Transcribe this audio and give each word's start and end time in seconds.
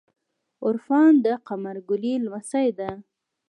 عرفان 0.65 1.13
د 1.25 1.27
قمر 1.47 1.75
ګلی 1.89 2.13
لمسۍ 2.25 2.67
ده. 2.79 2.89